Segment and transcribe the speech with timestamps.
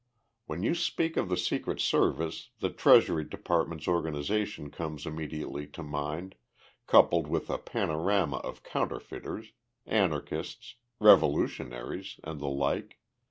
[0.47, 6.33] When you speak of the Secret Service, the Treasury Department's organization comes immediately to mind
[6.87, 9.51] coupled with a panorama of counterfeiters,
[9.85, 12.97] anarchists, revolutionaries, and the like.